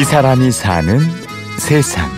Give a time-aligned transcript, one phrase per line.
[0.00, 0.98] 이 사람이 사는
[1.58, 2.08] 세상.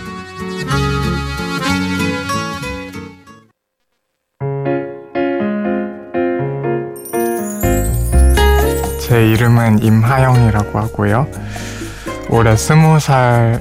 [9.01, 11.27] 제 이름은 임하영이라고 하고요.
[12.29, 13.59] 올해 스무 살이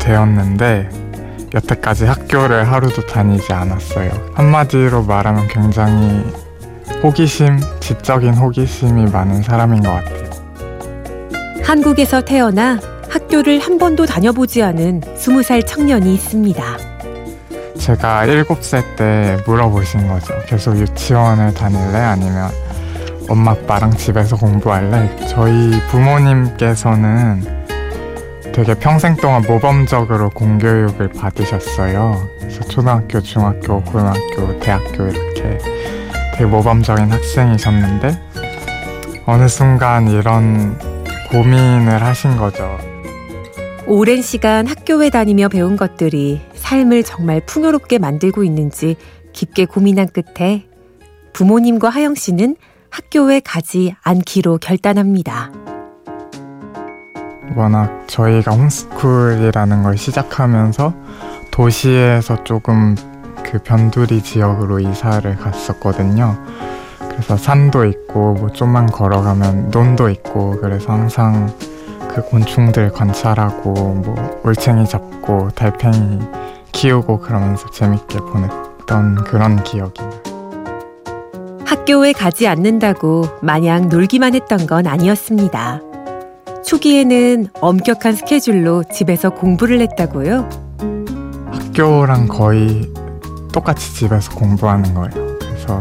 [0.00, 0.88] 되었는데
[1.54, 4.10] 여태까지 학교를 하루도 다니지 않았어요.
[4.32, 6.24] 한마디로 말하면 굉장히
[7.02, 10.30] 호기심, 지적인 호기심이 많은 사람인 것 같아요.
[11.62, 16.62] 한국에서 태어나 학교를 한 번도 다녀보지 않은 스무 살 청년이 있습니다.
[17.78, 20.34] 제가 일곱 살때 물어보신 거죠.
[20.46, 21.96] 계속 유치원을 다닐래?
[21.96, 22.50] 아니면
[23.28, 25.28] 엄마 아빠랑 집에서 공부할래?
[25.28, 27.64] 저희 부모님께서는
[28.52, 32.28] 되게 평생 동안 모범적으로 공교육을 받으셨어요.
[32.40, 35.58] 그래서 초등학교, 중학교, 고등학교, 대학교 이렇게
[36.32, 38.20] 되게 모범적인 학생이셨는데
[39.26, 40.76] 어느 순간 이런
[41.30, 42.76] 고민을 하신 거죠.
[43.86, 48.96] 오랜 시간 학교에 다니며 배운 것들이 삶을 정말 풍요롭게 만들고 있는지
[49.34, 50.66] 깊게 고민한 끝에
[51.34, 52.56] 부모님과 하영 씨는
[52.88, 55.52] 학교에 가지 않기로 결단합니다.
[57.54, 60.94] 워낙 저희가 홈스쿨이라는 걸 시작하면서
[61.50, 62.96] 도시에서 조금
[63.44, 66.38] 그 변두리 지역으로 이사를 갔었거든요.
[67.10, 71.54] 그래서 산도 있고 뭐 좀만 걸어가면 논도 있고 그래서 항상
[72.14, 76.20] 그 곤충들 관찰하고 뭐 올챙이 잡고 달팽이
[76.70, 80.34] 키우고 그러면서 재밌게 보냈던 그런 기억이 나요.
[81.66, 85.80] 학교에 가지 않는다고 마냥 놀기만 했던 건 아니었습니다.
[86.64, 90.48] 초기에는 엄격한 스케줄로 집에서 공부를 했다고요?
[91.50, 92.92] 학교랑 거의
[93.52, 95.38] 똑같이 집에서 공부하는 거예요.
[95.40, 95.80] 그래서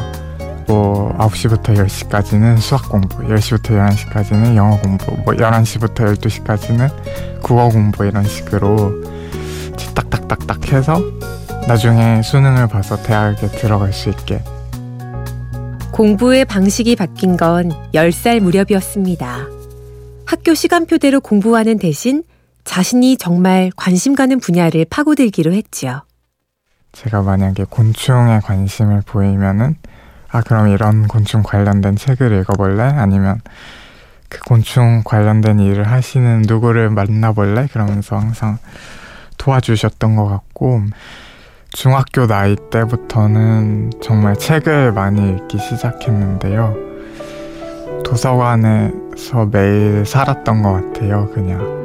[0.67, 8.23] 뭐 9시부터 10시까지는 수학 공부, 10시부터 11시까지는 영어 공부, 뭐 11시부터 12시까지는 국어 공부 이런
[8.23, 9.03] 식으로
[9.95, 10.99] 딱딱딱딱 해서
[11.67, 14.43] 나중에 수능을 봐서 대학에 들어갈 수 있게
[15.91, 19.47] 공부의 방식이 바뀐 건 10살 무렵이었습니다.
[20.25, 22.23] 학교 시간표대로 공부하는 대신
[22.63, 26.01] 자신이 정말 관심 가는 분야를 파고들기로 했지요.
[26.93, 29.75] 제가 만약에 곤충에 관심을 보이면은
[30.33, 32.81] 아 그럼 이런 곤충 관련된 책을 읽어볼래?
[32.81, 33.39] 아니면
[34.29, 37.67] 그 곤충 관련된 일을 하시는 누구를 만나볼래?
[37.71, 38.57] 그러면서 항상
[39.37, 40.81] 도와주셨던 것 같고
[41.69, 46.77] 중학교 나이 때부터는 정말 책을 많이 읽기 시작했는데요.
[48.03, 51.83] 도서관에서 매일 살았던 것 같아요, 그냥.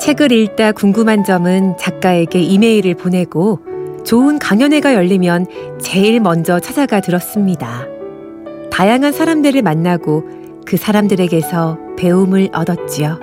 [0.00, 3.75] 책을 읽다 궁금한 점은 작가에게 이메일을 보내고
[4.06, 5.46] 좋은 강연회가 열리면
[5.80, 7.84] 제일 먼저 찾아가 들었습니다.
[8.70, 10.24] 다양한 사람들을 만나고
[10.64, 13.18] 그 사람들에게서 배움을 얻었지요.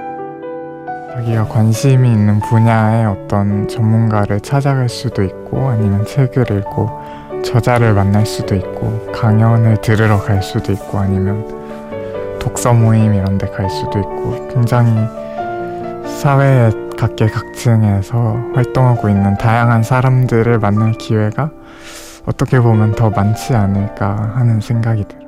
[1.16, 6.90] 자기가 관심이 있는 분야의 어떤 전문가를 찾아갈 수도 있고 아니면 책을 읽고
[7.46, 13.70] 저자를 만날 수도 있고 강연을 들으러 갈 수도 있고 아니면 독서 모임 이런 데 갈
[13.70, 14.92] 수도 있고 굉장히
[16.20, 16.72] 사회의
[17.04, 21.52] 각계각층에서 활동하고 있는 다양한 사람들을 만날 기회가
[22.26, 25.24] 어떻게 보면 더 많지 않을까 하는 생각이 들어요.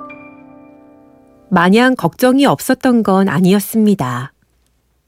[1.49, 4.31] 마냥 걱정이 없었던 건 아니었습니다.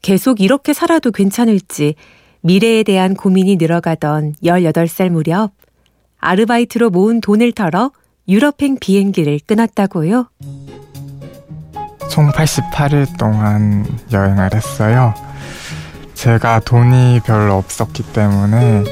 [0.02, 1.94] 계속 이렇게 살아도 괜찮을지
[2.42, 5.52] 미래에 대한 고민이 늘어가던 18살 무렵
[6.20, 7.90] 아르바이트로 모은 돈을 털어
[8.28, 10.28] 유럽행 비행기를 끊었다고요?
[12.10, 15.14] 총 88일 동안 여행을 했어요.
[16.18, 18.82] 제가 돈이 별로 없었기 때문에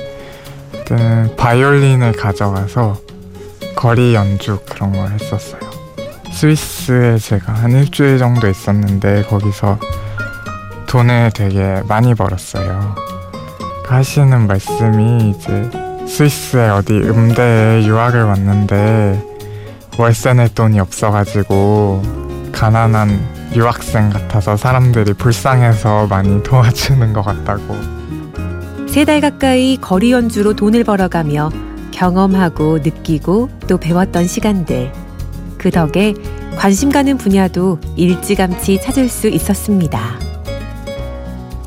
[0.71, 3.01] 그때는 바이올린을 가져가서
[3.75, 5.59] 거리 연주 그런 걸 했었어요.
[6.33, 9.81] 스위스에 제가 한 일주일 정도 있었는데 거기서
[10.87, 12.95] 돈을 되게 많이 벌었어요.
[13.89, 15.69] 하시는 말씀이 이제
[16.07, 19.21] 스위스에 어디 음대에 유학을 왔는데
[19.99, 22.03] 월세 낼 돈이 없어가지고
[22.53, 27.77] 가난한 유학생 같아서 사람들이 불쌍해서 많이 도와주는 것 같다고.
[28.89, 31.51] 세 달 가까이 거리 연주로 돈을 벌어가며
[31.93, 34.91] 경험하고 느끼고 또 배웠던 시간들.
[35.59, 36.15] 그 덕에
[36.57, 40.01] 관심 가는 분야도 일찌감치 찾을 수 있었습니다.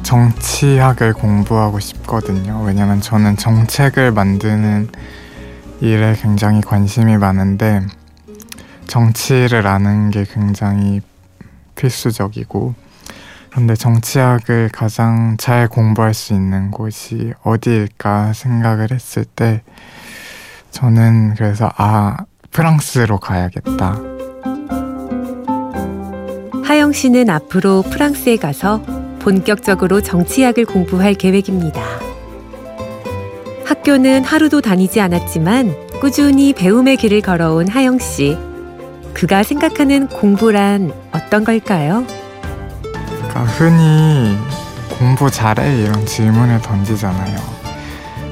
[0.02, 2.64] 정치학을 공부하고 싶거든요.
[2.66, 4.90] 왜냐면 저는 정책을 만드는
[5.82, 7.82] 일에 굉장히 관심이 많은데
[8.88, 11.02] 정치를 아는 게 굉장히
[11.80, 12.76] 필수적이고
[13.50, 19.64] 그런데 정치학을 가장 잘 공부할 수 있는 곳이 어디일까 생각을 했을 때
[20.72, 22.18] 저는 그래서 아
[22.52, 24.00] 프랑스로 가야겠다.
[26.64, 28.84] 하영 씨는 앞으로 프랑스에 가서
[29.20, 31.82] 본격적으로 정치학을 공부할 계획입니다.
[33.66, 38.38] 학교는 하루도 다니지 않았지만 꾸준히 배움의 길을 걸어온 하영 씨.
[39.20, 42.06] 그가 생각하는 공부란 어떤 걸까요?
[42.82, 44.38] 그러니까 흔히
[44.98, 47.38] 공부 잘해 이런 질문을 던지잖아요.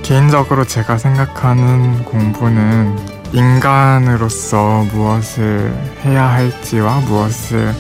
[0.02, 2.98] 개인적으로 제가 생각하는 공부는
[3.34, 7.76] 인간으로서 무엇을 해야 할지와 무엇을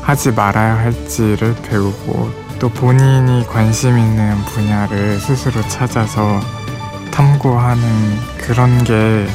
[0.00, 6.40] 하지 말아야 할지를 배우고 또 본인이 관심 있는 분야를 스스로 찾아서
[7.10, 7.82] 탐구하는
[8.38, 9.26] 그런 게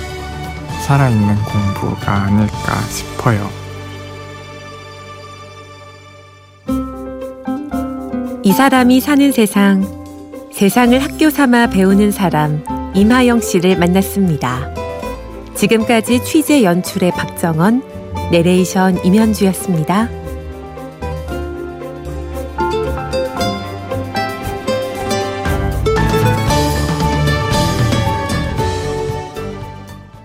[0.87, 2.73] 살아있는 공부가 아닐까
[3.21, 3.49] 싶어요.
[8.43, 9.83] 이 사람이 사는 세상,
[10.51, 12.63] 세상을 학교 삼아 배우는 사람,
[12.95, 14.73] 임하영 씨를 만났습니다.
[15.55, 17.83] 지금까지 취재 연출의 박정원,
[18.31, 20.20] 내레이션 임현주였습니다.